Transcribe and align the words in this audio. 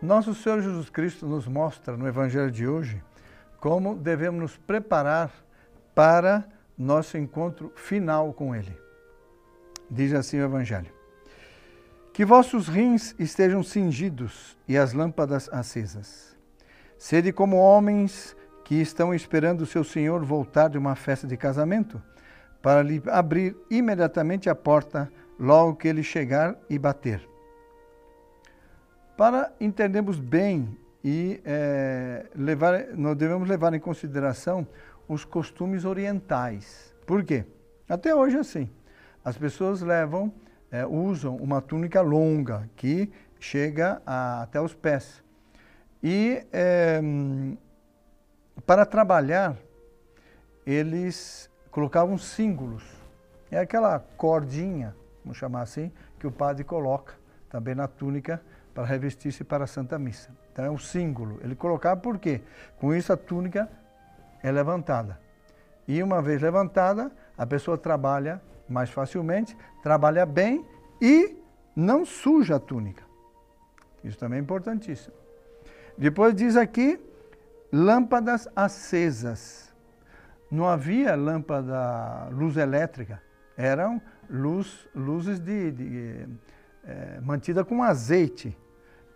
Nosso 0.00 0.34
Senhor 0.34 0.60
Jesus 0.60 0.90
Cristo 0.90 1.26
nos 1.26 1.48
mostra 1.48 1.96
no 1.96 2.06
Evangelho 2.06 2.50
de 2.50 2.66
hoje 2.66 3.02
como 3.58 3.94
devemos 3.96 4.40
nos 4.40 4.56
preparar 4.56 5.32
para 5.94 6.46
nosso 6.76 7.16
encontro 7.16 7.72
final 7.74 8.32
com 8.34 8.54
Ele. 8.54 8.78
Diz 9.90 10.12
assim 10.12 10.38
o 10.38 10.44
Evangelho: 10.44 10.92
Que 12.12 12.26
vossos 12.26 12.68
rins 12.68 13.14
estejam 13.18 13.62
cingidos 13.62 14.56
e 14.68 14.76
as 14.76 14.92
lâmpadas 14.92 15.48
acesas. 15.50 16.36
Sede 16.98 17.32
como 17.32 17.56
homens 17.56 18.36
que 18.64 18.74
estão 18.74 19.14
esperando 19.14 19.62
o 19.62 19.66
seu 19.66 19.82
Senhor 19.82 20.22
voltar 20.22 20.68
de 20.68 20.76
uma 20.76 20.94
festa 20.94 21.26
de 21.26 21.36
casamento, 21.38 22.02
para 22.60 22.82
lhe 22.82 23.02
abrir 23.06 23.56
imediatamente 23.70 24.50
a 24.50 24.54
porta 24.54 25.10
logo 25.38 25.76
que 25.76 25.88
ele 25.88 26.02
chegar 26.02 26.54
e 26.68 26.78
bater. 26.78 27.35
Para 29.16 29.50
entendermos 29.58 30.18
bem 30.18 30.76
e 31.02 31.40
é, 31.42 32.26
levar, 32.34 32.88
nós 32.94 33.16
devemos 33.16 33.48
levar 33.48 33.72
em 33.72 33.80
consideração 33.80 34.66
os 35.08 35.24
costumes 35.24 35.86
orientais. 35.86 36.94
Por 37.06 37.24
quê? 37.24 37.46
Até 37.88 38.14
hoje 38.14 38.36
é 38.36 38.40
assim. 38.40 38.70
As 39.24 39.38
pessoas 39.38 39.80
levam, 39.80 40.30
é, 40.70 40.84
usam 40.84 41.34
uma 41.36 41.62
túnica 41.62 42.02
longa 42.02 42.68
que 42.76 43.10
chega 43.40 44.02
a, 44.04 44.42
até 44.42 44.60
os 44.60 44.74
pés. 44.74 45.24
E 46.02 46.44
é, 46.52 47.00
para 48.66 48.84
trabalhar, 48.84 49.56
eles 50.66 51.48
colocavam 51.70 52.18
símbolos. 52.18 52.84
É 53.50 53.58
aquela 53.58 53.98
cordinha, 53.98 54.94
vamos 55.24 55.38
chamar 55.38 55.62
assim, 55.62 55.90
que 56.18 56.26
o 56.26 56.30
padre 56.30 56.64
coloca 56.64 57.14
também 57.48 57.74
na 57.74 57.88
túnica 57.88 58.42
para 58.76 58.84
revestir-se 58.84 59.42
para 59.42 59.64
a 59.64 59.66
Santa 59.66 59.98
Missa. 59.98 60.28
Então 60.52 60.62
é 60.62 60.70
um 60.70 60.76
símbolo. 60.76 61.40
Ele 61.42 61.54
colocava 61.56 61.98
por 61.98 62.18
quê? 62.18 62.42
Com 62.78 62.94
isso 62.94 63.10
a 63.10 63.16
túnica 63.16 63.70
é 64.42 64.52
levantada. 64.52 65.18
E 65.88 66.02
uma 66.02 66.20
vez 66.20 66.42
levantada, 66.42 67.10
a 67.38 67.46
pessoa 67.46 67.78
trabalha 67.78 68.38
mais 68.68 68.90
facilmente, 68.90 69.56
trabalha 69.82 70.26
bem 70.26 70.62
e 71.00 71.42
não 71.74 72.04
suja 72.04 72.56
a 72.56 72.60
túnica. 72.60 73.02
Isso 74.04 74.18
também 74.18 74.40
é 74.40 74.42
importantíssimo. 74.42 75.14
Depois 75.96 76.34
diz 76.34 76.54
aqui, 76.54 77.00
lâmpadas 77.72 78.46
acesas. 78.54 79.74
Não 80.50 80.68
havia 80.68 81.16
lâmpada, 81.16 82.28
luz 82.30 82.58
elétrica, 82.58 83.22
eram 83.56 84.02
luz, 84.28 84.86
luzes 84.94 85.40
de, 85.40 85.72
de 85.72 86.28
é, 86.84 87.20
mantida 87.22 87.64
com 87.64 87.82
azeite. 87.82 88.54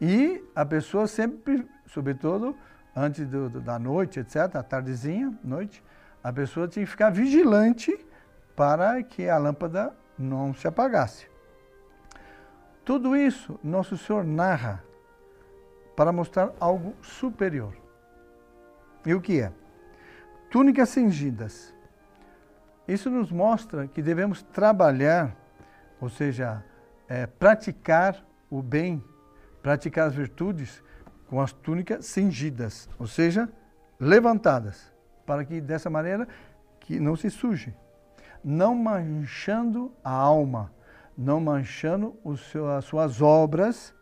E 0.00 0.42
a 0.54 0.64
pessoa 0.64 1.06
sempre, 1.06 1.68
sobretudo 1.86 2.56
antes 2.96 3.26
do, 3.26 3.48
da 3.48 3.78
noite, 3.78 4.20
etc., 4.20 4.56
a 4.56 4.62
tardezinha, 4.62 5.32
noite, 5.44 5.82
a 6.22 6.32
pessoa 6.32 6.66
tinha 6.66 6.84
que 6.84 6.90
ficar 6.90 7.10
vigilante 7.10 7.94
para 8.56 9.02
que 9.02 9.28
a 9.28 9.38
lâmpada 9.38 9.94
não 10.18 10.54
se 10.54 10.66
apagasse. 10.66 11.28
Tudo 12.84 13.16
isso 13.16 13.58
Nosso 13.62 13.96
Senhor 13.96 14.24
narra 14.24 14.82
para 15.96 16.12
mostrar 16.12 16.50
algo 16.58 16.94
superior. 17.02 17.74
E 19.04 19.14
o 19.14 19.20
que 19.20 19.40
é? 19.40 19.52
Túnicas 20.50 20.88
cingidas. 20.88 21.74
Isso 22.88 23.08
nos 23.08 23.30
mostra 23.30 23.86
que 23.86 24.02
devemos 24.02 24.42
trabalhar, 24.42 25.36
ou 26.00 26.08
seja, 26.08 26.64
é, 27.08 27.26
praticar 27.26 28.16
o 28.50 28.60
bem 28.60 29.02
praticar 29.62 30.08
as 30.08 30.14
virtudes 30.14 30.82
com 31.28 31.40
as 31.40 31.52
túnicas 31.52 32.06
cingidas, 32.06 32.88
ou 32.98 33.06
seja, 33.06 33.48
levantadas, 33.98 34.92
para 35.24 35.44
que 35.44 35.60
dessa 35.60 35.88
maneira 35.88 36.26
que 36.80 36.98
não 36.98 37.14
se 37.14 37.30
suje, 37.30 37.74
não 38.42 38.74
manchando 38.74 39.92
a 40.02 40.10
alma, 40.10 40.72
não 41.16 41.40
manchando 41.40 42.16
seu, 42.50 42.68
as 42.68 42.84
suas 42.84 43.20
obras 43.20 43.94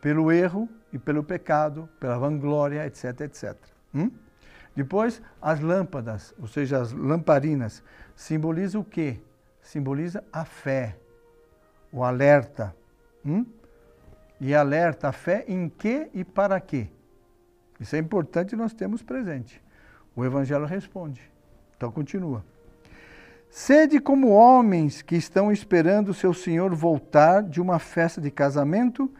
pelo 0.00 0.32
erro 0.32 0.68
e 0.92 0.98
pelo 0.98 1.22
pecado, 1.22 1.88
pela 2.00 2.18
vanglória, 2.18 2.86
etc, 2.86 3.20
etc. 3.20 3.56
Hum? 3.94 4.10
Depois, 4.74 5.22
as 5.40 5.60
lâmpadas, 5.60 6.34
ou 6.38 6.46
seja, 6.46 6.80
as 6.80 6.92
lamparinas, 6.92 7.82
simbolizam 8.14 8.80
o 8.80 8.84
quê? 8.84 9.20
Simboliza 9.62 10.22
a 10.32 10.44
fé, 10.44 10.96
o 11.92 12.04
alerta. 12.04 12.74
Hum? 13.24 13.46
E 14.40 14.54
alerta 14.54 15.08
a 15.08 15.12
fé 15.12 15.44
em 15.48 15.68
que 15.68 16.08
e 16.12 16.24
para 16.24 16.60
quê. 16.60 16.88
Isso 17.80 17.96
é 17.96 17.98
importante 17.98 18.56
nós 18.56 18.72
temos 18.72 19.02
presente. 19.02 19.62
O 20.14 20.24
Evangelho 20.24 20.64
responde. 20.64 21.20
Então 21.76 21.90
continua. 21.90 22.44
Sede 23.50 24.00
como 24.00 24.30
homens 24.30 25.02
que 25.02 25.16
estão 25.16 25.52
esperando 25.52 26.12
seu 26.12 26.34
Senhor 26.34 26.74
voltar 26.74 27.42
de 27.42 27.60
uma 27.60 27.78
festa 27.78 28.20
de 28.20 28.30
casamento 28.30 29.12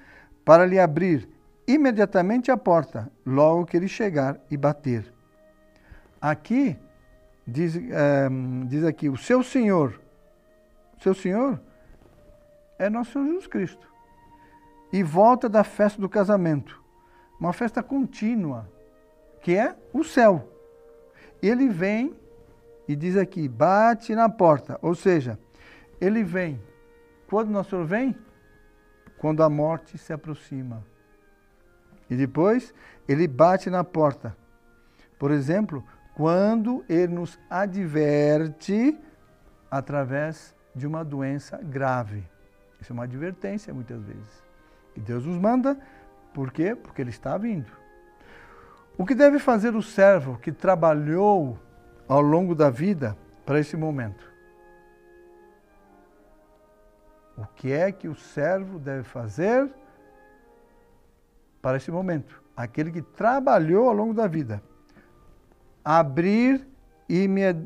para 0.45 0.67
lhe 0.67 0.79
abrir 0.79 1.29
imediatamente 1.67 2.51
a 2.51 2.57
porta, 2.57 3.11
logo 3.25 3.67
que 3.67 3.77
ele 3.77 3.89
chegar 3.89 4.39
e 4.51 4.57
bater. 4.57 5.13
Aqui, 6.21 6.77
diz, 7.47 7.77
é, 7.77 8.29
diz 8.67 8.85
aqui, 8.85 9.09
o 9.09 9.17
seu 9.17 9.43
Senhor, 9.43 10.01
seu 11.03 11.15
Senhor 11.15 11.61
é 12.79 12.89
nosso 12.89 13.13
Senhor 13.13 13.27
Jesus 13.27 13.47
Cristo 13.47 13.96
e 14.97 15.03
volta 15.03 15.47
da 15.47 15.63
festa 15.63 16.01
do 16.01 16.09
casamento. 16.09 16.83
Uma 17.39 17.53
festa 17.53 17.83
contínua, 17.83 18.67
que 19.43 19.55
é 19.55 19.77
o 19.93 20.03
céu. 20.03 20.51
Ele 21.43 21.69
vem 21.69 22.17
e 22.89 22.97
diz 22.97 23.15
aqui, 23.15 23.47
bate 23.47 24.15
na 24.15 24.27
porta. 24.27 24.79
Ou 24.81 24.95
seja, 24.95 25.39
ele 26.01 26.25
vem. 26.25 26.59
Quando 27.29 27.51
nosso 27.51 27.69
Senhor 27.69 27.85
vem? 27.85 28.17
Quando 29.19 29.43
a 29.43 29.51
morte 29.51 29.99
se 29.99 30.15
aproxima. 30.15 30.83
E 32.09 32.17
depois, 32.17 32.73
ele 33.07 33.29
bate 33.29 33.69
na 33.69 33.85
porta. 33.85 34.35
Por 35.19 35.31
exemplo, 35.31 35.85
quando 36.15 36.83
ele 36.89 37.13
nos 37.13 37.39
adverte 37.51 38.99
através 39.71 40.55
de 40.75 40.87
uma 40.87 41.05
doença 41.05 41.59
grave. 41.59 42.27
Isso 42.81 42.93
é 42.93 42.95
uma 42.95 43.05
advertência 43.05 43.75
muitas 43.75 44.03
vezes. 44.03 44.46
E 44.97 45.01
Deus 45.01 45.27
nos 45.27 45.39
manda, 45.39 45.79
por 46.33 46.51
quê? 46.51 46.75
Porque 46.75 47.03
Ele 47.03 47.11
está 47.11 47.37
vindo. 47.37 47.71
O 48.99 49.05
que 49.05 49.15
deve 49.15 49.39
fazer 49.39 49.77
o 49.77 49.83
servo 49.83 50.39
que 50.39 50.51
trabalhou 50.51 51.59
ao 52.09 52.21
longo 52.21 52.55
da 52.55 52.71
vida 52.71 53.17
para 53.45 53.61
esse 53.61 53.77
momento? 53.77 54.33
O 57.37 57.45
que 57.55 57.71
é 57.71 57.93
que 57.93 58.09
o 58.09 58.15
servo 58.15 58.79
deve 58.79 59.03
fazer 59.03 59.71
para 61.61 61.77
esse 61.77 61.91
momento? 61.91 62.43
Aquele 62.57 62.91
que 62.91 63.03
trabalhou 63.03 63.89
ao 63.89 63.95
longo 63.95 64.15
da 64.15 64.27
vida. 64.27 64.63
Abrir 65.85 66.67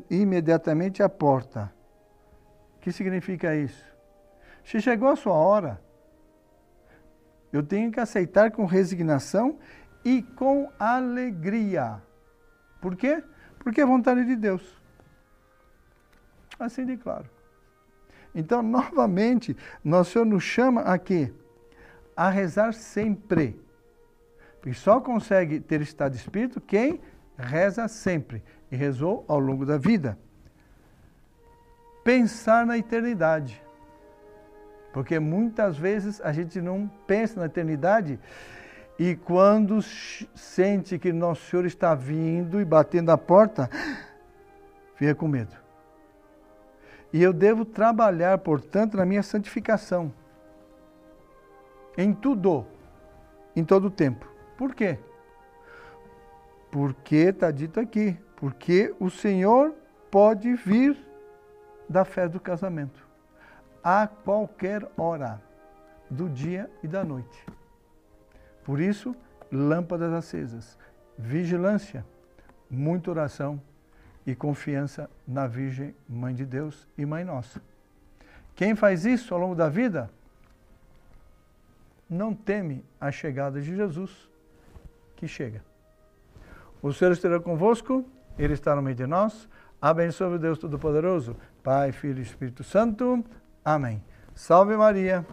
imediatamente 0.09 1.01
a 1.01 1.07
porta. 1.07 1.73
O 2.75 2.81
que 2.81 2.91
significa 2.91 3.55
isso? 3.55 3.85
Se 4.65 4.81
chegou 4.81 5.07
a 5.07 5.15
sua 5.15 5.33
hora, 5.33 5.81
eu 7.51 7.61
tenho 7.61 7.91
que 7.91 7.99
aceitar 7.99 8.51
com 8.51 8.65
resignação 8.65 9.59
e 10.03 10.21
com 10.21 10.71
alegria. 10.79 12.01
Por 12.79 12.95
quê? 12.95 13.23
Porque 13.59 13.81
é 13.81 13.85
vontade 13.85 14.25
de 14.25 14.35
Deus. 14.35 14.81
Assim 16.59 16.85
de 16.85 16.97
claro. 16.97 17.29
Então, 18.33 18.61
novamente, 18.63 19.55
nosso 19.83 20.11
Senhor 20.11 20.25
nos 20.25 20.43
chama 20.43 20.81
aqui 20.81 21.33
a 22.15 22.29
rezar 22.29 22.73
sempre. 22.73 23.59
Porque 24.59 24.73
só 24.73 25.01
consegue 25.01 25.59
ter 25.59 25.81
estado 25.81 26.13
de 26.13 26.19
espírito 26.19 26.61
quem 26.61 27.01
reza 27.37 27.87
sempre 27.87 28.43
e 28.71 28.75
rezou 28.75 29.25
ao 29.27 29.39
longo 29.39 29.65
da 29.65 29.77
vida. 29.77 30.17
Pensar 32.03 32.65
na 32.65 32.77
eternidade. 32.77 33.61
Porque 34.91 35.19
muitas 35.19 35.77
vezes 35.77 36.19
a 36.21 36.31
gente 36.31 36.59
não 36.61 36.89
pensa 37.07 37.39
na 37.39 37.45
eternidade 37.45 38.19
e 38.99 39.15
quando 39.15 39.81
sente 39.81 40.99
que 40.99 41.13
Nosso 41.13 41.49
Senhor 41.49 41.65
está 41.65 41.95
vindo 41.95 42.59
e 42.59 42.65
batendo 42.65 43.09
a 43.11 43.17
porta, 43.17 43.69
fica 44.95 45.15
com 45.15 45.27
medo. 45.27 45.55
E 47.13 47.21
eu 47.21 47.33
devo 47.33 47.65
trabalhar, 47.65 48.37
portanto, 48.37 48.97
na 48.97 49.05
minha 49.05 49.23
santificação. 49.23 50.13
Em 51.97 52.13
tudo, 52.13 52.65
em 53.55 53.65
todo 53.65 53.87
o 53.87 53.91
tempo. 53.91 54.25
Por 54.57 54.73
quê? 54.73 54.97
Porque 56.69 57.15
está 57.15 57.51
dito 57.51 57.79
aqui, 57.79 58.17
porque 58.35 58.93
o 58.99 59.09
Senhor 59.09 59.73
pode 60.09 60.53
vir 60.53 60.97
da 61.89 62.05
fé 62.05 62.29
do 62.29 62.39
casamento 62.39 63.10
a 63.83 64.07
qualquer 64.07 64.87
hora 64.97 65.41
do 66.09 66.29
dia 66.29 66.69
e 66.83 66.87
da 66.87 67.03
noite. 67.03 67.45
Por 68.63 68.79
isso, 68.79 69.15
lâmpadas 69.51 70.13
acesas, 70.13 70.77
vigilância, 71.17 72.05
muita 72.69 73.11
oração 73.11 73.61
e 74.25 74.35
confiança 74.35 75.09
na 75.27 75.47
Virgem 75.47 75.95
Mãe 76.07 76.33
de 76.33 76.45
Deus 76.45 76.87
e 76.97 77.05
Mãe 77.05 77.23
Nossa. 77.23 77.61
Quem 78.55 78.75
faz 78.75 79.05
isso 79.05 79.33
ao 79.33 79.39
longo 79.39 79.55
da 79.55 79.69
vida 79.69 80.09
não 82.09 82.35
teme 82.35 82.83
a 82.99 83.09
chegada 83.09 83.61
de 83.61 83.75
Jesus, 83.75 84.29
que 85.15 85.27
chega. 85.27 85.63
O 86.81 86.91
Senhor 86.91 87.11
esteja 87.11 87.39
convosco, 87.39 88.05
Ele 88.37 88.53
está 88.53 88.75
no 88.75 88.81
meio 88.81 88.95
de 88.95 89.07
nós. 89.07 89.47
Abençoe 89.81 90.35
o 90.35 90.39
Deus 90.39 90.59
Todo-Poderoso, 90.59 91.35
Pai, 91.63 91.91
Filho 91.91 92.19
e 92.19 92.23
Espírito 92.23 92.63
Santo. 92.63 93.23
Amém. 93.63 94.03
Salve 94.33 94.75
Maria. 94.75 95.25